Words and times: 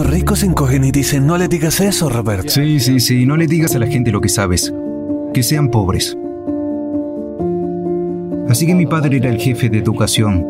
Los 0.00 0.08
ricos 0.08 0.42
en 0.44 0.52
encogen 0.52 0.82
y 0.84 0.92
dicen, 0.92 1.26
no 1.26 1.36
le 1.36 1.46
digas 1.46 1.78
eso, 1.78 2.08
Roberto. 2.08 2.48
Sí, 2.48 2.80
sí, 2.80 3.00
sí, 3.00 3.26
no 3.26 3.36
le 3.36 3.46
digas 3.46 3.76
a 3.76 3.78
la 3.78 3.86
gente 3.86 4.10
lo 4.10 4.22
que 4.22 4.30
sabes. 4.30 4.72
Que 5.34 5.42
sean 5.42 5.68
pobres. 5.68 6.16
Así 8.48 8.64
que 8.64 8.74
mi 8.74 8.86
padre 8.86 9.18
era 9.18 9.28
el 9.28 9.38
jefe 9.38 9.68
de 9.68 9.76
educación, 9.76 10.46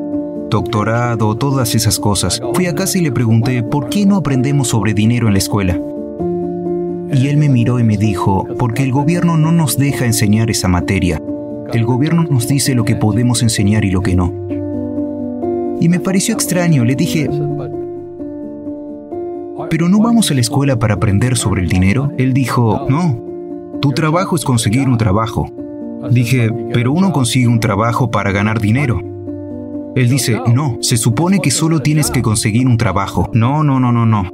doctorado, 0.50 1.36
todas 1.36 1.74
esas 1.74 1.98
cosas. 1.98 2.40
Fui 2.54 2.66
a 2.66 2.76
casa 2.76 2.98
y 2.98 3.00
le 3.00 3.10
pregunté, 3.10 3.64
¿por 3.64 3.88
qué 3.88 4.06
no 4.06 4.14
aprendemos 4.14 4.68
sobre 4.68 4.94
dinero 4.94 5.26
en 5.26 5.32
la 5.32 5.40
escuela? 5.40 5.80
Y 7.12 7.26
él 7.26 7.36
me 7.36 7.48
miró 7.48 7.80
y 7.80 7.82
me 7.82 7.96
dijo, 7.96 8.46
porque 8.56 8.84
el 8.84 8.92
gobierno 8.92 9.36
no 9.36 9.50
nos 9.50 9.76
deja 9.76 10.06
enseñar 10.06 10.48
esa 10.48 10.68
materia. 10.68 11.20
El 11.72 11.84
gobierno 11.84 12.22
nos 12.22 12.46
dice 12.46 12.76
lo 12.76 12.84
que 12.84 12.94
podemos 12.94 13.42
enseñar 13.42 13.84
y 13.84 13.90
lo 13.90 14.00
que 14.00 14.14
no. 14.14 14.32
Y 15.80 15.88
me 15.88 15.98
pareció 15.98 16.34
extraño, 16.34 16.84
le 16.84 16.94
dije, 16.94 17.28
¿pero 19.70 19.88
no 19.88 20.00
vamos 20.00 20.30
a 20.30 20.34
la 20.34 20.40
escuela 20.40 20.78
para 20.78 20.94
aprender 20.94 21.38
sobre 21.38 21.62
el 21.62 21.68
dinero? 21.68 22.12
Él 22.18 22.34
dijo, 22.34 22.86
no, 22.90 23.78
tu 23.80 23.92
trabajo 23.92 24.34
es 24.36 24.44
conseguir 24.44 24.88
un 24.88 24.98
trabajo. 24.98 25.48
Dije, 26.10 26.50
pero 26.72 26.92
uno 26.92 27.12
consigue 27.12 27.46
un 27.46 27.60
trabajo 27.60 28.10
para 28.10 28.32
ganar 28.32 28.60
dinero. 28.60 29.00
Él 29.94 30.08
dice, 30.08 30.40
no, 30.52 30.78
se 30.80 30.96
supone 30.96 31.40
que 31.40 31.50
solo 31.50 31.80
tienes 31.80 32.10
que 32.10 32.22
conseguir 32.22 32.66
un 32.66 32.76
trabajo. 32.76 33.30
No, 33.32 33.62
no, 33.62 33.78
no, 33.80 33.92
no, 33.92 34.06
no. 34.06 34.28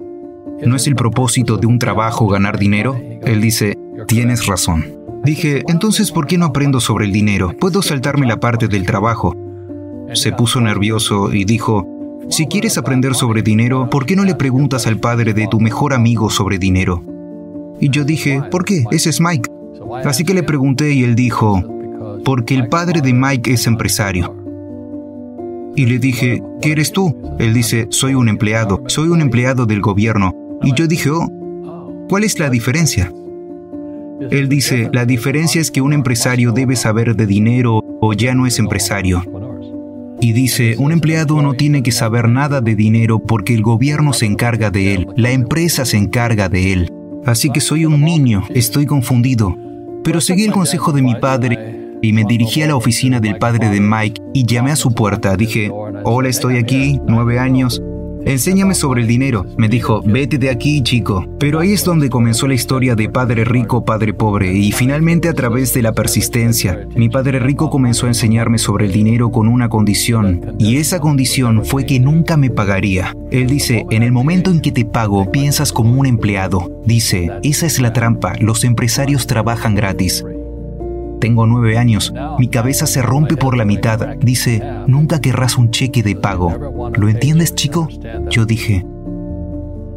¿No 0.65 0.75
es 0.75 0.87
el 0.87 0.97
propósito 0.97 1.59
de 1.59 1.67
un 1.67 1.79
trabajo 1.79 2.27
ganar 2.29 2.59
dinero? 2.59 2.97
Él 3.23 3.41
dice, 3.41 3.77
tienes 4.07 4.47
razón. 4.47 4.85
Dije, 5.23 5.65
entonces, 5.69 6.13
¿por 6.13 6.27
qué 6.27 6.39
no 6.39 6.47
aprendo 6.47 6.81
sobre 6.81 7.05
el 7.05 7.13
dinero? 7.13 7.53
Puedo 7.59 7.83
saltarme 7.83 8.27
la 8.27 8.39
parte 8.39 8.69
del 8.69 8.87
trabajo. 8.87 9.35
Se 10.15 10.33
puso 10.33 10.61
nervioso 10.61 11.33
y 11.33 11.45
dijo, 11.45 11.96
si 12.29 12.47
quieres 12.47 12.77
aprender 12.77 13.15
sobre 13.15 13.43
dinero, 13.43 13.89
¿por 13.89 14.05
qué 14.05 14.17
no 14.17 14.25
le 14.25 14.35
preguntas 14.35 14.87
al 14.87 14.99
padre 14.99 15.33
de 15.33 15.47
tu 15.47 15.61
mejor 15.61 15.93
amigo 15.93 16.29
sobre 16.29 16.59
dinero? 16.59 17.03
Y 17.81 17.91
yo 17.91 18.05
dije, 18.05 18.43
¿por 18.51 18.65
qué? 18.65 18.85
Ese 18.91 19.11
es 19.11 19.21
Mike. 19.21 19.51
Así 20.05 20.25
que 20.25 20.35
le 20.35 20.43
pregunté 20.43 20.93
y 20.93 21.05
él 21.05 21.15
dijo, 21.15 21.63
porque 22.25 22.55
el 22.55 22.69
padre 22.69 23.01
de 23.01 23.13
Mike 23.13 23.53
es 23.53 23.67
empresario. 23.67 24.35
Y 25.77 25.87
le 25.87 25.99
dije, 25.99 26.43
¿qué 26.61 26.73
eres 26.73 26.91
tú? 26.91 27.15
Él 27.39 27.55
dice, 27.55 27.87
soy 27.91 28.15
un 28.15 28.29
empleado, 28.29 28.83
soy 28.87 29.09
un 29.09 29.21
empleado 29.21 29.67
del 29.67 29.81
gobierno. 29.81 30.33
Y 30.63 30.75
yo 30.75 30.87
dije, 30.87 31.11
oh, 31.11 31.29
¿cuál 32.09 32.25
es 32.25 32.39
la 32.39 32.51
diferencia? 32.51 33.13
Él 34.31 34.49
dice, 34.49 34.89
la 34.93 35.05
diferencia 35.05 35.61
es 35.61 35.71
que 35.71 35.83
un 35.83 35.93
empresario 35.93 36.53
debe 36.53 36.75
saber 36.75 37.15
de 37.15 37.27
dinero 37.27 37.83
o 38.01 38.13
ya 38.15 38.35
no 38.35 38.47
es 38.47 38.59
empresario. 38.59 39.23
Y 40.21 40.33
dice, 40.33 40.77
un 40.79 40.93
empleado 40.93 41.43
no 41.43 41.55
tiene 41.55 41.83
que 41.83 41.93
saber 41.93 42.29
nada 42.29 42.61
de 42.61 42.75
dinero 42.75 43.19
porque 43.19 43.55
el 43.55 43.63
gobierno 43.63 44.13
se 44.13 44.27
encarga 44.27 44.71
de 44.71 44.95
él, 44.95 45.09
la 45.17 45.31
empresa 45.31 45.85
se 45.85 45.99
encarga 45.99 46.49
de 46.49 46.73
él. 46.73 46.93
Así 47.25 47.51
que 47.51 47.61
soy 47.61 47.85
un 47.85 48.01
niño, 48.01 48.45
estoy 48.55 48.87
confundido. 48.87 49.57
Pero 50.05 50.21
seguí 50.21 50.45
el 50.45 50.53
consejo 50.53 50.93
de 50.93 51.03
mi 51.03 51.17
padre 51.17 51.99
y 52.01 52.13
me 52.13 52.25
dirigí 52.25 52.63
a 52.63 52.69
la 52.69 52.77
oficina 52.77 53.21
del 53.21 53.39
padre 53.39 53.69
de 53.69 53.81
Mike 53.81 54.23
y 54.33 54.47
llamé 54.47 54.71
a 54.71 54.77
su 54.77 54.93
puerta. 54.95 55.37
Dije, 55.37 55.71
hola, 56.05 56.29
estoy 56.29 56.57
aquí, 56.57 57.01
nueve 57.07 57.39
años. 57.39 57.83
Enséñame 58.27 58.75
sobre 58.75 59.03
el 59.03 59.07
dinero. 59.07 59.47
Me 59.57 59.69
dijo, 59.69 60.03
vete 60.05 60.37
de 60.37 60.51
aquí, 60.51 60.83
chico. 60.83 61.25
Pero 61.39 61.61
ahí 61.61 61.73
es 61.73 61.85
donde 61.85 62.11
comenzó 62.11 62.49
la 62.49 62.55
historia 62.55 62.97
de 62.97 63.09
padre 63.09 63.45
rico, 63.45 63.85
padre 63.85 64.13
pobre, 64.15 64.53
y 64.53 64.73
finalmente 64.73 65.29
a 65.29 65.33
través 65.33 65.73
de 65.75 65.83
la 65.83 65.93
persistencia, 65.93 66.89
mi 66.97 67.09
padre 67.09 67.39
rico 67.39 67.71
comenzó 67.71 68.07
a 68.07 68.09
enseñarme 68.09 68.59
sobre 68.59 68.87
el 68.87 68.93
dinero 68.93 69.31
con 69.31 69.47
una 69.47 69.69
condición, 69.69 70.57
y 70.59 70.79
esa 70.79 70.99
condición 70.99 71.65
fue 71.65 71.87
que 71.87 72.01
nunca 72.01 72.37
me 72.37 72.51
pagaría. 72.51 73.15
Él 73.31 73.47
dice, 73.47 73.87
en 73.91 74.03
el 74.03 74.11
momento 74.11 74.51
en 74.51 74.61
que 74.61 74.73
te 74.73 74.85
pago, 74.85 75.31
piensas 75.31 75.71
como 75.73 75.93
un 75.93 76.07
empleado. 76.07 76.83
Dice, 76.85 77.31
esa 77.45 77.67
es 77.67 77.79
la 77.79 77.93
trampa, 77.93 78.35
los 78.41 78.65
empresarios 78.65 79.29
trabajan 79.29 79.77
gratis. 79.77 80.25
Tengo 81.27 81.45
nueve 81.45 81.77
años. 81.77 82.15
Mi 82.39 82.47
cabeza 82.47 82.87
se 82.87 83.03
rompe 83.03 83.37
por 83.37 83.57
la 83.57 83.65
mitad. 83.65 84.15
Dice, 84.21 84.63
nunca 84.87 85.21
querrás 85.21 85.59
un 85.59 85.73
cheque 85.73 86.05
de 86.05 86.15
pago. 86.15 86.93
¿Lo 86.95 87.09
entiendes, 87.09 87.53
chico? 87.57 87.89
Yo 88.31 88.47
dije, 88.47 88.87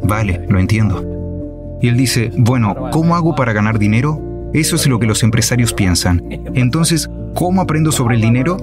vale, 0.02 0.44
lo 0.48 0.58
entiendo. 0.58 1.78
Y 1.80 1.86
él 1.86 1.96
dice, 1.96 2.32
bueno, 2.36 2.74
¿cómo 2.90 3.14
hago 3.14 3.36
para 3.36 3.52
ganar 3.52 3.78
dinero? 3.78 4.20
Eso 4.52 4.74
es 4.74 4.88
lo 4.88 4.98
que 4.98 5.06
los 5.06 5.22
empresarios 5.22 5.72
piensan. 5.72 6.20
Entonces, 6.54 7.08
¿cómo 7.34 7.60
aprendo 7.60 7.92
sobre 7.92 8.16
el 8.16 8.20
dinero? 8.20 8.56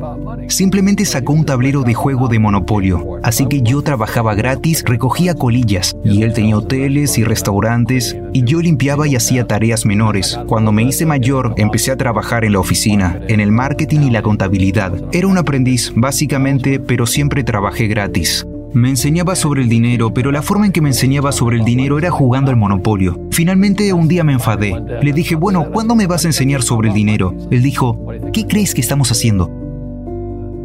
Simplemente 0.48 1.06
sacó 1.06 1.34
un 1.34 1.46
tablero 1.46 1.84
de 1.84 1.94
juego 1.94 2.28
de 2.28 2.40
monopolio, 2.40 3.20
así 3.24 3.48
que 3.48 3.62
yo 3.62 3.82
trabajaba 3.82 4.36
gratis, 4.36 4.84
recogía 4.86 5.36
colillas, 5.36 5.96
y 6.04 6.24
él 6.24 6.34
tenía 6.34 6.58
hoteles 6.58 7.18
y 7.18 7.24
restaurantes, 7.24 8.18
y 8.34 8.44
yo 8.44 8.62
limpiaba 8.62 9.08
y 9.08 9.16
hacía 9.16 9.48
tareas 9.48 9.86
menores. 9.86 10.40
Cuando 10.48 10.72
me 10.72 10.84
hice 10.84 11.06
mayor, 11.06 11.54
empecé 11.58 11.92
a 11.92 11.98
trabajar 11.98 12.46
en 12.46 12.54
la 12.54 12.60
oficina, 12.60 13.20
en 13.28 13.40
el 13.40 13.52
marketing 13.52 14.02
y 14.02 14.10
la 14.10 14.22
contabilidad. 14.22 14.94
Era 15.12 15.28
un 15.28 15.38
aprendiz, 15.38 15.92
básicamente, 15.96 16.80
pero 16.80 17.06
siempre 17.06 17.44
trabajé 17.44 17.88
gratis. 17.88 18.46
Me 18.78 18.90
enseñaba 18.90 19.36
sobre 19.36 19.64
el 19.64 19.70
dinero, 19.70 20.14
pero 20.14 20.32
la 20.32 20.44
forma 20.44 20.68
en 20.68 20.72
que 20.72 20.82
me 20.82 20.90
enseñaba 20.90 21.32
sobre 21.32 21.58
el 21.58 21.66
dinero 21.66 21.98
era 21.98 22.12
jugando 22.12 22.52
al 22.52 22.58
monopolio. 22.58 23.20
Finalmente 23.32 23.92
un 23.92 24.08
día 24.08 24.24
me 24.24 24.34
enfadé. 24.34 24.76
Le 25.02 25.14
dije, 25.14 25.34
bueno, 25.34 25.72
¿cuándo 25.72 25.96
me 25.96 26.06
vas 26.06 26.26
a 26.26 26.28
enseñar 26.28 26.62
sobre 26.62 26.90
el 26.90 26.94
dinero? 26.94 27.34
Él 27.50 27.64
dijo, 27.64 28.00
¿qué 28.32 28.46
crees 28.46 28.76
que 28.76 28.82
estamos 28.82 29.12
haciendo? 29.12 29.50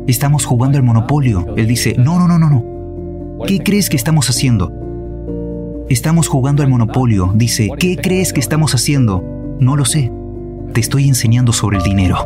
Estamos 0.07 0.45
jugando 0.45 0.77
al 0.77 0.85
monopolio. 0.85 1.55
Él 1.57 1.67
dice, 1.67 1.95
no, 1.97 2.19
no, 2.19 2.29
no, 2.29 2.39
no, 2.39 2.51
no. 2.51 3.47
¿Qué 3.47 3.61
crees 3.61 3.89
que 3.89 3.97
estamos 3.97 4.29
haciendo? 4.29 4.71
Estamos 5.89 6.29
jugando 6.29 6.63
al 6.63 6.69
monopolio. 6.69 7.33
Dice, 7.35 7.71
¿qué 7.79 7.97
crees 7.97 8.35
que 8.35 8.41
estamos 8.41 8.75
haciendo? 8.75 9.25
No 9.59 9.75
lo 9.75 9.87
sé. 9.87 10.13
Te 10.75 10.81
estoy 10.81 11.09
enseñando 11.09 11.55
sobre 11.55 11.79
el 11.79 11.83
dinero. 11.83 12.19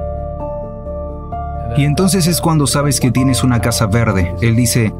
Y 1.76 1.84
entonces 1.84 2.26
es 2.26 2.40
cuando 2.40 2.66
sabes 2.66 2.98
que 2.98 3.12
tienes 3.12 3.44
una 3.44 3.60
casa 3.60 3.86
verde. 3.86 4.34
Él 4.40 4.56
dice, 4.56 4.92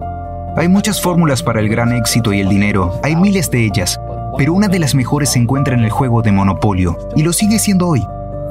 hay 0.56 0.68
muchas 0.68 1.02
fórmulas 1.02 1.42
para 1.42 1.60
el 1.60 1.68
gran 1.68 1.92
éxito 1.92 2.32
y 2.32 2.40
el 2.40 2.48
dinero, 2.48 2.98
hay 3.02 3.14
miles 3.14 3.50
de 3.50 3.64
ellas, 3.64 4.00
pero 4.38 4.54
una 4.54 4.68
de 4.68 4.78
las 4.78 4.94
mejores 4.94 5.30
se 5.30 5.38
encuentra 5.38 5.74
en 5.74 5.84
el 5.84 5.90
juego 5.90 6.22
de 6.22 6.32
Monopolio, 6.32 6.96
y 7.14 7.22
lo 7.22 7.34
sigue 7.34 7.58
siendo 7.58 7.88
hoy. 7.88 8.02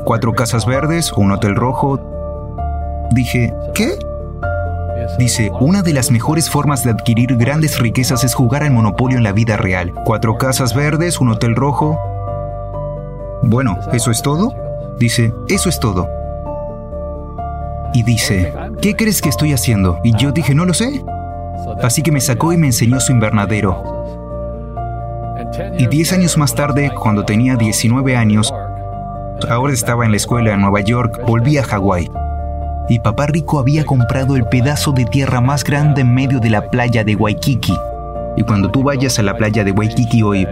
Cuatro 0.06 0.34
casas 0.34 0.68
verdes, 0.68 1.12
un 1.14 1.32
hotel 1.32 1.56
rojo. 1.56 2.00
Dije, 3.12 3.52
¿qué? 3.74 3.98
Dice, 5.18 5.52
una 5.60 5.82
de 5.82 5.94
las 5.94 6.12
mejores 6.12 6.50
formas 6.50 6.84
de 6.84 6.92
adquirir 6.92 7.36
grandes 7.38 7.80
riquezas 7.80 8.24
es 8.24 8.36
jugar 8.36 8.64
al 8.64 8.72
Monopolio 8.72 9.18
en 9.18 9.24
la 9.24 9.32
vida 9.32 9.58
real. 9.58 9.92
Cuatro 10.06 10.38
casas 10.38 10.76
verdes, 10.76 11.20
un 11.20 11.30
hotel 11.30 11.56
rojo. 11.56 12.00
Bueno, 13.42 13.78
¿eso 13.94 14.12
es 14.12 14.22
todo? 14.22 14.54
Dice, 15.00 15.34
eso 15.50 15.70
es 15.70 15.80
todo. 15.80 16.08
Y 17.94 18.04
dice, 18.04 18.54
¿qué 18.82 18.96
crees 18.96 19.22
que 19.22 19.30
estoy 19.30 19.54
haciendo? 19.54 20.00
Y 20.04 20.16
yo 20.18 20.32
dije, 20.32 20.54
no 20.54 20.66
lo 20.66 20.74
sé. 20.74 21.04
Así 21.82 22.02
que 22.02 22.12
me 22.12 22.22
sacó 22.22 22.54
y 22.54 22.58
me 22.58 22.68
enseñó 22.68 23.00
su 23.00 23.12
invernadero. 23.12 23.84
Y 25.78 25.88
10 25.88 26.14
años 26.14 26.38
más 26.38 26.54
tarde, 26.54 26.92
cuando 27.02 27.26
tenía 27.26 27.56
19 27.56 28.16
años, 28.16 28.54
ahora 29.50 29.74
estaba 29.74 30.06
en 30.06 30.12
la 30.12 30.18
escuela 30.18 30.54
en 30.54 30.62
Nueva 30.62 30.82
York, 30.82 31.22
volví 31.26 31.58
a 31.58 31.64
Hawái. 31.64 32.10
y 32.88 33.00
papá 33.00 33.26
rico 33.26 33.58
había 33.58 33.84
comprado 33.84 34.36
el 34.36 34.46
pedazo 34.46 34.92
de 34.92 35.06
tierra 35.06 35.42
más 35.42 35.64
grande 35.64 36.02
en 36.02 36.14
medio 36.14 36.40
de 36.40 36.52
la 36.52 36.70
playa 36.70 37.04
de 37.04 37.16
Waikiki. 37.16 37.74
Y 38.38 38.44
cuando 38.44 38.70
tú 38.70 38.84
vayas 38.84 39.18
a 39.18 39.24
la 39.24 39.36
playa 39.36 39.64
de 39.64 39.72
Waikiki 39.72 40.22
hoy, 40.22 40.48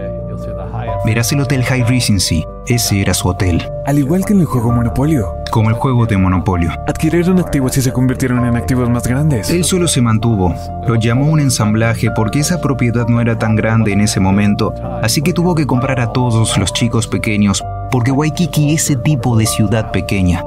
verás 1.04 1.32
el 1.32 1.40
Hotel 1.40 1.62
High 1.64 1.84
Regency. 1.84 2.44
Ese 2.66 3.00
era 3.00 3.12
su 3.14 3.28
hotel. 3.28 3.62
Al 3.86 3.98
igual 3.98 4.24
que 4.24 4.32
en 4.32 4.40
el 4.40 4.46
juego 4.46 4.72
Monopolio. 4.72 5.34
Como 5.50 5.68
el 5.68 5.76
juego 5.76 6.06
de 6.06 6.16
Monopolio. 6.16 6.72
Adquirieron 6.86 7.38
activos 7.38 7.76
y 7.76 7.82
se 7.82 7.92
convirtieron 7.92 8.44
en 8.46 8.56
activos 8.56 8.88
más 8.88 9.06
grandes. 9.06 9.50
Él 9.50 9.64
solo 9.64 9.86
se 9.86 10.00
mantuvo. 10.00 10.54
Lo 10.86 10.94
llamó 10.96 11.26
un 11.26 11.40
ensamblaje 11.40 12.10
porque 12.16 12.40
esa 12.40 12.60
propiedad 12.60 13.06
no 13.06 13.20
era 13.20 13.38
tan 13.38 13.54
grande 13.54 13.92
en 13.92 14.00
ese 14.00 14.20
momento, 14.20 14.74
así 15.02 15.22
que 15.22 15.32
tuvo 15.32 15.54
que 15.54 15.66
comprar 15.66 16.00
a 16.00 16.12
todos 16.12 16.56
los 16.58 16.72
chicos 16.72 17.06
pequeños, 17.06 17.62
porque 17.90 18.10
Waikiki 18.10 18.74
es 18.74 18.84
ese 18.84 18.96
tipo 18.96 19.36
de 19.36 19.46
ciudad 19.46 19.90
pequeña. 19.92 20.42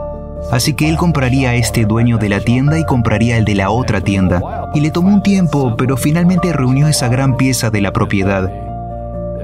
Así 0.51 0.73
que 0.73 0.87
él 0.87 0.97
compraría 0.97 1.49
a 1.49 1.55
este 1.55 1.85
dueño 1.85 2.17
de 2.17 2.29
la 2.29 2.39
tienda 2.39 2.79
y 2.79 2.85
compraría 2.85 3.37
el 3.37 3.45
de 3.45 3.55
la 3.55 3.69
otra 3.69 4.01
tienda. 4.01 4.41
Y 4.73 4.79
le 4.79 4.91
tomó 4.91 5.13
un 5.13 5.21
tiempo, 5.23 5.75
pero 5.77 5.97
finalmente 5.97 6.53
reunió 6.53 6.87
esa 6.87 7.09
gran 7.09 7.35
pieza 7.35 7.69
de 7.69 7.81
la 7.81 7.91
propiedad. 7.91 8.49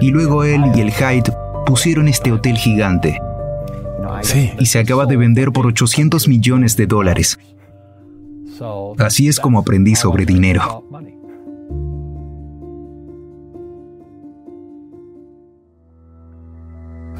Y 0.01 0.11
luego 0.11 0.43
él 0.43 0.63
y 0.75 0.81
el 0.81 0.91
Hyde 0.91 1.33
pusieron 1.65 2.07
este 2.07 2.31
hotel 2.31 2.57
gigante. 2.57 3.19
Sí. 4.21 4.51
Y 4.59 4.65
se 4.65 4.79
acaba 4.79 5.05
de 5.05 5.17
vender 5.17 5.51
por 5.51 5.65
800 5.67 6.27
millones 6.27 6.77
de 6.77 6.87
dólares. 6.87 7.39
Así 8.99 9.27
es 9.27 9.39
como 9.39 9.59
aprendí 9.59 9.95
sobre 9.95 10.25
dinero. 10.25 10.83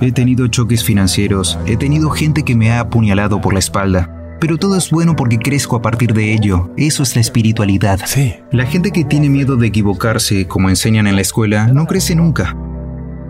He 0.02 0.12
tenido 0.12 0.48
choques 0.48 0.84
financieros, 0.84 1.58
he 1.66 1.78
tenido 1.78 2.10
gente 2.10 2.44
que 2.44 2.56
me 2.56 2.72
ha 2.72 2.82
apuñalado 2.82 3.40
por 3.40 3.54
la 3.54 3.60
espalda, 3.60 4.23
pero 4.44 4.58
todo 4.58 4.76
es 4.76 4.90
bueno 4.90 5.16
porque 5.16 5.38
crezco 5.38 5.78
a 5.78 5.82
partir 5.82 6.14
de 6.14 6.34
ello. 6.34 6.70
Eso 6.76 7.02
es 7.02 7.16
la 7.16 7.22
espiritualidad. 7.22 8.02
Sí. 8.06 8.36
La 8.52 8.66
gente 8.66 8.92
que 8.92 9.06
tiene 9.06 9.30
miedo 9.30 9.56
de 9.56 9.68
equivocarse, 9.68 10.50
como 10.50 10.68
enseñan 10.68 11.08
en 11.08 11.16
la 11.16 11.22
escuela, 11.22 11.68
no 11.68 11.88
crece 11.88 12.14
nunca. 12.14 12.54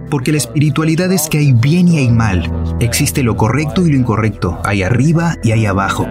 Porque 0.09 0.31
la 0.31 0.39
espiritualidad 0.39 1.11
es 1.11 1.29
que 1.29 1.37
hay 1.37 1.53
bien 1.53 1.87
y 1.87 1.99
hay 1.99 2.09
mal. 2.09 2.51
Existe 2.79 3.21
lo 3.21 3.37
correcto 3.37 3.85
y 3.85 3.91
lo 3.91 3.97
incorrecto. 3.97 4.59
Hay 4.65 4.81
arriba 4.81 5.35
y 5.43 5.51
hay 5.51 5.67
abajo. 5.67 6.07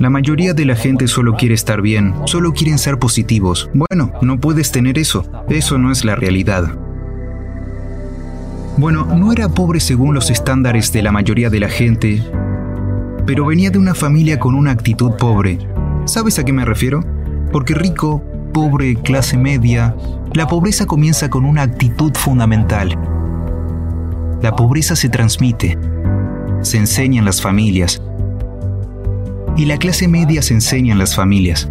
La 0.00 0.10
mayoría 0.10 0.52
de 0.52 0.64
la 0.64 0.74
gente 0.74 1.06
solo 1.06 1.34
quiere 1.34 1.54
estar 1.54 1.80
bien, 1.80 2.12
solo 2.24 2.52
quieren 2.52 2.78
ser 2.78 2.98
positivos. 2.98 3.70
Bueno, 3.72 4.10
no 4.20 4.40
puedes 4.40 4.72
tener 4.72 4.98
eso. 4.98 5.30
Eso 5.48 5.78
no 5.78 5.92
es 5.92 6.04
la 6.04 6.16
realidad. 6.16 6.76
Bueno, 8.78 9.04
no 9.04 9.32
era 9.32 9.48
pobre 9.48 9.78
según 9.78 10.12
los 10.12 10.30
estándares 10.30 10.90
de 10.90 11.02
la 11.02 11.12
mayoría 11.12 11.50
de 11.50 11.60
la 11.60 11.68
gente, 11.68 12.24
pero 13.28 13.44
venía 13.44 13.70
de 13.70 13.78
una 13.78 13.94
familia 13.94 14.40
con 14.40 14.54
una 14.54 14.70
actitud 14.70 15.10
pobre. 15.18 15.58
¿Sabes 16.06 16.38
a 16.38 16.44
qué 16.46 16.52
me 16.54 16.64
refiero? 16.64 17.04
Porque 17.52 17.74
rico, 17.74 18.24
pobre, 18.54 18.96
clase 18.96 19.36
media, 19.36 19.94
la 20.32 20.46
pobreza 20.46 20.86
comienza 20.86 21.28
con 21.28 21.44
una 21.44 21.60
actitud 21.60 22.10
fundamental. 22.14 22.98
La 24.40 24.56
pobreza 24.56 24.96
se 24.96 25.10
transmite, 25.10 25.76
se 26.62 26.78
enseña 26.78 27.18
en 27.18 27.26
las 27.26 27.42
familias, 27.42 28.00
y 29.58 29.66
la 29.66 29.76
clase 29.76 30.08
media 30.08 30.40
se 30.40 30.54
enseña 30.54 30.94
en 30.94 30.98
las 30.98 31.14
familias. 31.14 31.68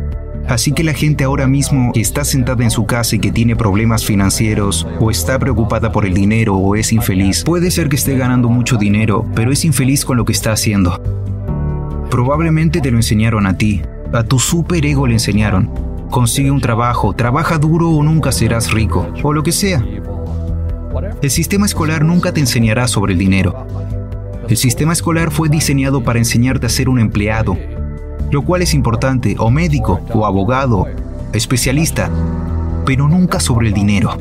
Así 0.48 0.74
que 0.74 0.84
la 0.84 0.94
gente 0.94 1.24
ahora 1.24 1.48
mismo 1.48 1.92
que 1.92 2.02
está 2.02 2.24
sentada 2.24 2.64
en 2.64 2.70
su 2.70 2.86
casa 2.86 3.16
y 3.16 3.20
que 3.20 3.32
tiene 3.32 3.56
problemas 3.56 4.06
financieros, 4.06 4.88
o 5.00 5.10
está 5.10 5.40
preocupada 5.40 5.92
por 5.92 6.06
el 6.06 6.14
dinero, 6.14 6.56
o 6.56 6.76
es 6.76 6.94
infeliz, 6.94 7.44
puede 7.44 7.72
ser 7.72 7.90
que 7.90 7.96
esté 7.96 8.16
ganando 8.16 8.48
mucho 8.48 8.78
dinero, 8.78 9.26
pero 9.34 9.52
es 9.52 9.66
infeliz 9.66 10.06
con 10.06 10.18
lo 10.18 10.24
que 10.24 10.34
está 10.34 10.52
haciendo. 10.52 11.02
Probablemente 12.10 12.80
te 12.80 12.90
lo 12.90 12.98
enseñaron 12.98 13.46
a 13.46 13.58
ti, 13.58 13.82
a 14.14 14.24
tu 14.24 14.40
superego 14.40 15.08
le 15.08 15.14
enseñaron. 15.14 15.70
Consigue 16.10 16.52
un 16.52 16.62
trabajo, 16.62 17.14
trabaja 17.14 17.58
duro 17.58 17.90
o 17.90 18.02
nunca 18.02 18.32
serás 18.32 18.72
rico, 18.72 19.08
o 19.24 19.34
lo 19.34 19.44
que 19.44 19.52
sea. 19.52 19.84
El 21.22 21.30
sistema 21.30 21.66
escolar 21.66 22.06
nunca 22.06 22.32
te 22.32 22.40
enseñará 22.40 22.88
sobre 22.88 23.14
el 23.14 23.20
dinero. 23.20 23.68
El 24.48 24.56
sistema 24.56 24.94
escolar 24.94 25.32
fue 25.32 25.50
diseñado 25.50 26.04
para 26.04 26.20
enseñarte 26.20 26.66
a 26.66 26.70
ser 26.70 26.88
un 26.88 27.00
empleado, 27.00 27.58
lo 28.32 28.44
cual 28.44 28.62
es 28.62 28.74
importante, 28.74 29.36
o 29.38 29.52
médico, 29.52 30.00
o 30.14 30.26
abogado, 30.26 30.88
especialista, 31.34 32.10
pero 32.86 33.10
nunca 33.10 33.42
sobre 33.42 33.68
el 33.68 33.74
dinero. 33.74 34.18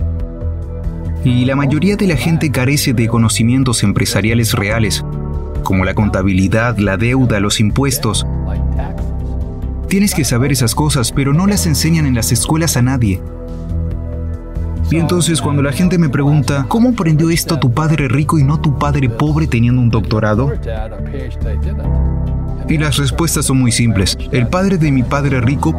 Y 1.24 1.44
la 1.44 1.54
mayoría 1.54 1.96
de 1.96 2.08
la 2.08 2.16
gente 2.16 2.50
carece 2.50 2.92
de 2.92 3.06
conocimientos 3.06 3.84
empresariales 3.84 4.52
reales, 4.54 5.04
como 5.66 5.84
la 5.84 5.94
contabilidad, 5.94 6.78
la 6.78 6.96
deuda, 6.96 7.40
los 7.40 7.58
impuestos. 7.58 8.24
Tienes 9.88 10.14
que 10.14 10.24
saber 10.24 10.52
esas 10.52 10.76
cosas, 10.76 11.10
pero 11.10 11.32
no 11.32 11.48
las 11.48 11.66
enseñan 11.66 12.06
en 12.06 12.14
las 12.14 12.30
escuelas 12.30 12.76
a 12.76 12.82
nadie. 12.82 13.20
Y 14.92 14.98
entonces 14.98 15.42
cuando 15.42 15.62
la 15.62 15.72
gente 15.72 15.98
me 15.98 16.08
pregunta, 16.08 16.66
¿cómo 16.68 16.90
aprendió 16.90 17.30
esto 17.30 17.58
tu 17.58 17.72
padre 17.72 18.06
rico 18.06 18.38
y 18.38 18.44
no 18.44 18.60
tu 18.60 18.78
padre 18.78 19.08
pobre 19.08 19.48
teniendo 19.48 19.82
un 19.82 19.90
doctorado? 19.90 20.52
Y 22.68 22.78
las 22.78 22.96
respuestas 22.96 23.46
son 23.46 23.58
muy 23.58 23.72
simples. 23.72 24.16
El 24.30 24.46
padre 24.46 24.78
de 24.78 24.92
mi 24.92 25.02
padre 25.02 25.40
rico 25.40 25.72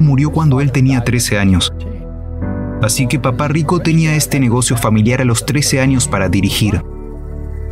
murió 0.00 0.30
cuando 0.30 0.60
él 0.60 0.72
tenía 0.72 1.04
13 1.04 1.38
años. 1.38 1.72
Así 2.82 3.06
que 3.06 3.20
papá 3.20 3.46
rico 3.46 3.78
tenía 3.78 4.16
este 4.16 4.40
negocio 4.40 4.76
familiar 4.76 5.20
a 5.20 5.24
los 5.24 5.46
13 5.46 5.80
años 5.80 6.08
para 6.08 6.28
dirigir. 6.28 6.82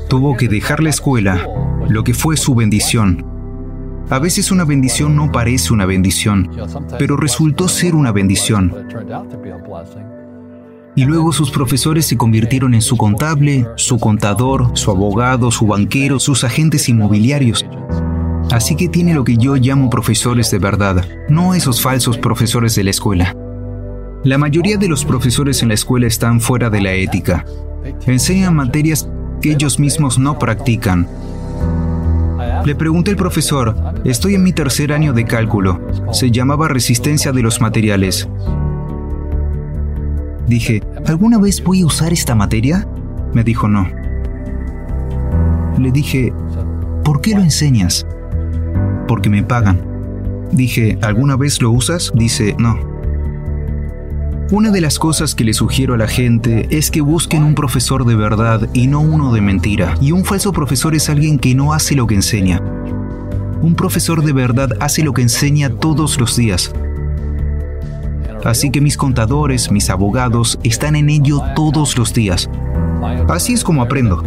Tuvo 0.08 0.36
que 0.36 0.48
dejar 0.48 0.82
la 0.82 0.90
escuela, 0.90 1.48
lo 1.88 2.04
que 2.04 2.14
fue 2.14 2.36
su 2.36 2.54
bendición. 2.54 3.24
A 4.08 4.20
veces 4.20 4.52
una 4.52 4.64
bendición 4.64 5.16
no 5.16 5.32
parece 5.32 5.72
una 5.72 5.84
bendición, 5.84 6.48
pero 6.98 7.16
resultó 7.16 7.66
ser 7.66 7.96
una 7.96 8.12
bendición. 8.12 8.72
Y 10.94 11.04
luego 11.04 11.32
sus 11.32 11.50
profesores 11.50 12.06
se 12.06 12.16
convirtieron 12.16 12.72
en 12.72 12.82
su 12.82 12.96
contable, 12.96 13.66
su 13.74 13.98
contador, 13.98 14.70
su 14.74 14.92
abogado, 14.92 15.50
su 15.50 15.66
banquero, 15.66 16.20
sus 16.20 16.44
agentes 16.44 16.88
inmobiliarios. 16.88 17.66
Así 18.52 18.76
que 18.76 18.88
tiene 18.88 19.12
lo 19.12 19.24
que 19.24 19.36
yo 19.36 19.56
llamo 19.56 19.90
profesores 19.90 20.52
de 20.52 20.60
verdad, 20.60 21.04
no 21.28 21.52
esos 21.54 21.82
falsos 21.82 22.16
profesores 22.16 22.76
de 22.76 22.84
la 22.84 22.90
escuela. 22.90 23.36
La 24.22 24.38
mayoría 24.38 24.76
de 24.76 24.88
los 24.88 25.04
profesores 25.04 25.62
en 25.62 25.68
la 25.68 25.74
escuela 25.74 26.06
están 26.06 26.40
fuera 26.40 26.70
de 26.70 26.80
la 26.80 26.92
ética. 26.92 27.44
Enseñan 28.06 28.54
materias 28.54 29.08
ellos 29.50 29.78
mismos 29.78 30.18
no 30.18 30.38
practican. 30.38 31.08
Le 32.64 32.74
pregunté 32.74 33.12
al 33.12 33.16
profesor, 33.16 33.76
estoy 34.04 34.34
en 34.34 34.42
mi 34.42 34.52
tercer 34.52 34.92
año 34.92 35.12
de 35.12 35.24
cálculo, 35.24 35.80
se 36.12 36.30
llamaba 36.30 36.68
resistencia 36.68 37.32
de 37.32 37.42
los 37.42 37.60
materiales. 37.60 38.28
Dije, 40.46 40.82
¿alguna 41.06 41.38
vez 41.38 41.62
voy 41.62 41.82
a 41.82 41.86
usar 41.86 42.12
esta 42.12 42.34
materia? 42.34 42.86
Me 43.32 43.44
dijo 43.44 43.68
no. 43.68 43.88
Le 45.78 45.90
dije, 45.90 46.32
¿por 47.04 47.20
qué 47.20 47.34
lo 47.34 47.42
enseñas? 47.42 48.06
Porque 49.06 49.28
me 49.28 49.42
pagan. 49.42 49.80
Dije, 50.52 50.98
¿alguna 51.02 51.36
vez 51.36 51.60
lo 51.60 51.70
usas? 51.70 52.12
Dice, 52.14 52.54
no. 52.58 52.95
Una 54.52 54.70
de 54.70 54.80
las 54.80 55.00
cosas 55.00 55.34
que 55.34 55.42
le 55.42 55.52
sugiero 55.52 55.94
a 55.94 55.96
la 55.96 56.06
gente 56.06 56.68
es 56.70 56.92
que 56.92 57.00
busquen 57.00 57.42
un 57.42 57.56
profesor 57.56 58.04
de 58.04 58.14
verdad 58.14 58.68
y 58.74 58.86
no 58.86 59.00
uno 59.00 59.32
de 59.32 59.40
mentira. 59.40 59.96
Y 60.00 60.12
un 60.12 60.24
falso 60.24 60.52
profesor 60.52 60.94
es 60.94 61.08
alguien 61.08 61.40
que 61.40 61.56
no 61.56 61.72
hace 61.72 61.96
lo 61.96 62.06
que 62.06 62.14
enseña. 62.14 62.62
Un 63.60 63.74
profesor 63.74 64.22
de 64.22 64.32
verdad 64.32 64.70
hace 64.78 65.02
lo 65.02 65.12
que 65.14 65.22
enseña 65.22 65.70
todos 65.70 66.20
los 66.20 66.36
días. 66.36 66.70
Así 68.44 68.70
que 68.70 68.80
mis 68.80 68.96
contadores, 68.96 69.72
mis 69.72 69.90
abogados, 69.90 70.60
están 70.62 70.94
en 70.94 71.10
ello 71.10 71.42
todos 71.56 71.98
los 71.98 72.14
días. 72.14 72.48
Así 73.28 73.52
es 73.52 73.64
como 73.64 73.82
aprendo. 73.82 74.22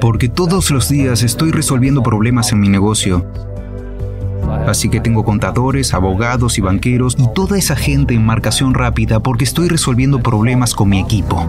Porque 0.00 0.30
todos 0.30 0.70
los 0.70 0.88
días 0.88 1.22
estoy 1.22 1.50
resolviendo 1.50 2.02
problemas 2.02 2.50
en 2.52 2.60
mi 2.60 2.70
negocio. 2.70 3.26
Así 4.68 4.88
que 4.90 5.00
tengo 5.00 5.24
contadores, 5.24 5.94
abogados 5.94 6.58
y 6.58 6.60
banqueros 6.60 7.16
y 7.18 7.26
toda 7.34 7.56
esa 7.58 7.74
gente 7.74 8.14
en 8.14 8.24
marcación 8.24 8.74
rápida 8.74 9.20
porque 9.20 9.44
estoy 9.44 9.68
resolviendo 9.68 10.20
problemas 10.20 10.74
con 10.74 10.90
mi 10.90 11.00
equipo. 11.00 11.46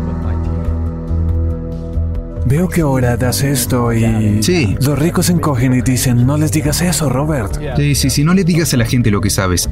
Veo 2.45 2.67
que 2.67 2.81
ahora 2.81 3.15
das 3.17 3.43
esto 3.43 3.93
y... 3.93 4.41
Sí. 4.41 4.75
Los 4.81 4.97
ricos 4.97 5.27
se 5.27 5.33
encogen 5.33 5.73
y 5.73 5.81
dicen, 5.81 6.25
no 6.25 6.37
les 6.37 6.51
digas 6.51 6.81
eso, 6.81 7.09
Robert. 7.09 7.59
Sí, 7.75 7.93
sí, 7.93 8.09
sí, 8.09 8.23
no 8.23 8.33
le 8.33 8.43
digas 8.43 8.73
a 8.73 8.77
la 8.77 8.85
gente 8.85 9.11
lo 9.11 9.21
que 9.21 9.29
sabes. 9.29 9.69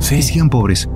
Sí. 0.00 0.22
Sigan 0.22 0.48
pobres. 0.48 0.88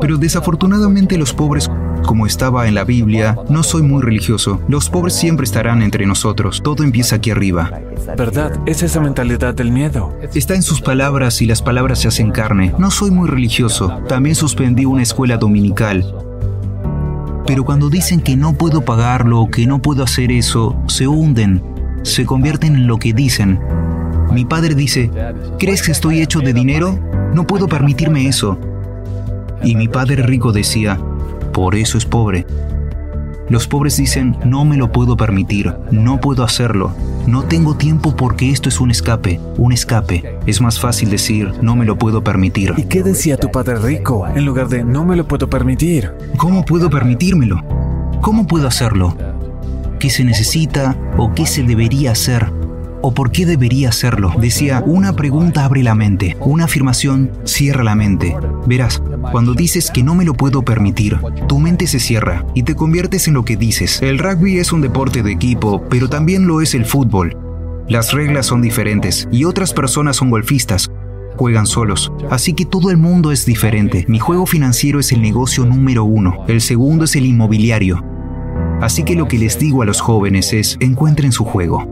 Pero 0.00 0.18
desafortunadamente 0.18 1.16
los 1.16 1.32
pobres, 1.32 1.70
como 2.06 2.26
estaba 2.26 2.68
en 2.68 2.74
la 2.74 2.84
Biblia, 2.84 3.36
no 3.48 3.62
soy 3.62 3.82
muy 3.82 4.02
religioso. 4.02 4.60
Los 4.68 4.90
pobres 4.90 5.14
siempre 5.14 5.44
estarán 5.44 5.82
entre 5.82 6.06
nosotros. 6.06 6.60
Todo 6.62 6.84
empieza 6.84 7.16
aquí 7.16 7.30
arriba. 7.30 7.70
¿Verdad? 8.16 8.60
Es 8.66 8.82
esa 8.82 9.00
mentalidad 9.00 9.54
del 9.54 9.70
miedo. 9.70 10.14
Está 10.34 10.54
en 10.54 10.62
sus 10.62 10.80
palabras 10.80 11.40
y 11.42 11.46
las 11.46 11.62
palabras 11.62 12.00
se 12.00 12.08
hacen 12.08 12.30
carne. 12.30 12.74
No 12.78 12.90
soy 12.90 13.10
muy 13.10 13.28
religioso. 13.28 14.00
También 14.08 14.34
suspendí 14.34 14.84
una 14.84 15.02
escuela 15.02 15.36
dominical. 15.36 16.04
Pero 17.46 17.64
cuando 17.64 17.90
dicen 17.90 18.20
que 18.20 18.36
no 18.36 18.54
puedo 18.54 18.84
pagarlo, 18.84 19.48
que 19.50 19.66
no 19.66 19.82
puedo 19.82 20.04
hacer 20.04 20.30
eso, 20.30 20.76
se 20.86 21.08
hunden, 21.08 21.62
se 22.02 22.24
convierten 22.24 22.76
en 22.76 22.86
lo 22.86 22.98
que 22.98 23.12
dicen. 23.12 23.60
Mi 24.32 24.44
padre 24.44 24.74
dice, 24.74 25.10
¿crees 25.58 25.82
que 25.82 25.92
estoy 25.92 26.20
hecho 26.20 26.40
de 26.40 26.52
dinero? 26.52 26.98
No 27.34 27.46
puedo 27.46 27.68
permitirme 27.68 28.26
eso. 28.28 28.58
Y 29.62 29.76
mi 29.76 29.88
padre 29.88 30.22
rico 30.22 30.52
decía, 30.52 30.98
por 31.52 31.74
eso 31.74 31.98
es 31.98 32.04
pobre. 32.04 32.46
Los 33.48 33.66
pobres 33.66 33.96
dicen, 33.96 34.36
no 34.44 34.64
me 34.64 34.76
lo 34.76 34.92
puedo 34.92 35.16
permitir, 35.16 35.74
no 35.90 36.20
puedo 36.20 36.42
hacerlo, 36.42 36.94
no 37.26 37.42
tengo 37.42 37.74
tiempo 37.76 38.16
porque 38.16 38.50
esto 38.50 38.68
es 38.68 38.80
un 38.80 38.90
escape, 38.90 39.40
un 39.58 39.72
escape. 39.72 40.38
Es 40.46 40.60
más 40.60 40.80
fácil 40.80 41.10
decir, 41.10 41.52
no 41.60 41.76
me 41.76 41.84
lo 41.84 41.98
puedo 41.98 42.24
permitir. 42.24 42.72
¿Y 42.76 42.84
qué 42.84 43.02
decía 43.02 43.36
tu 43.36 43.50
padre 43.50 43.76
rico 43.76 44.26
en 44.26 44.46
lugar 44.46 44.68
de 44.68 44.84
no 44.84 45.04
me 45.04 45.16
lo 45.16 45.28
puedo 45.28 45.50
permitir? 45.50 46.12
¿Cómo 46.38 46.64
puedo 46.64 46.88
permitírmelo? 46.88 47.60
¿Cómo 48.22 48.46
puedo 48.46 48.66
hacerlo? 48.68 49.16
¿Qué 49.98 50.08
se 50.08 50.24
necesita 50.24 50.96
o 51.18 51.34
qué 51.34 51.44
se 51.44 51.62
debería 51.62 52.12
hacer? 52.12 52.61
¿O 53.04 53.12
por 53.12 53.32
qué 53.32 53.44
debería 53.44 53.88
hacerlo? 53.88 54.32
Decía, 54.40 54.82
una 54.86 55.14
pregunta 55.14 55.64
abre 55.64 55.82
la 55.82 55.96
mente, 55.96 56.36
una 56.38 56.64
afirmación 56.64 57.32
cierra 57.42 57.82
la 57.82 57.96
mente. 57.96 58.36
Verás, 58.66 59.02
cuando 59.32 59.54
dices 59.54 59.90
que 59.90 60.04
no 60.04 60.14
me 60.14 60.24
lo 60.24 60.34
puedo 60.34 60.62
permitir, 60.62 61.18
tu 61.48 61.58
mente 61.58 61.88
se 61.88 61.98
cierra 61.98 62.46
y 62.54 62.62
te 62.62 62.76
conviertes 62.76 63.26
en 63.26 63.34
lo 63.34 63.44
que 63.44 63.56
dices. 63.56 64.00
El 64.02 64.20
rugby 64.20 64.58
es 64.58 64.72
un 64.72 64.82
deporte 64.82 65.24
de 65.24 65.32
equipo, 65.32 65.82
pero 65.90 66.08
también 66.08 66.46
lo 66.46 66.60
es 66.60 66.76
el 66.76 66.84
fútbol. 66.84 67.36
Las 67.88 68.12
reglas 68.12 68.46
son 68.46 68.62
diferentes 68.62 69.28
y 69.32 69.44
otras 69.44 69.72
personas 69.72 70.16
son 70.16 70.30
golfistas. 70.30 70.88
Juegan 71.36 71.66
solos, 71.66 72.12
así 72.30 72.52
que 72.52 72.66
todo 72.66 72.92
el 72.92 72.98
mundo 72.98 73.32
es 73.32 73.44
diferente. 73.44 74.04
Mi 74.06 74.20
juego 74.20 74.46
financiero 74.46 75.00
es 75.00 75.10
el 75.10 75.22
negocio 75.22 75.64
número 75.64 76.04
uno, 76.04 76.44
el 76.46 76.60
segundo 76.60 77.06
es 77.06 77.16
el 77.16 77.26
inmobiliario. 77.26 78.04
Así 78.80 79.02
que 79.02 79.16
lo 79.16 79.26
que 79.26 79.38
les 79.38 79.58
digo 79.58 79.82
a 79.82 79.86
los 79.86 80.00
jóvenes 80.00 80.52
es, 80.52 80.76
encuentren 80.80 81.32
su 81.32 81.44
juego. 81.44 81.91